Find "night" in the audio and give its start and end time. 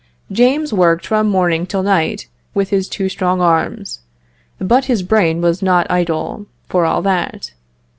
1.83-2.27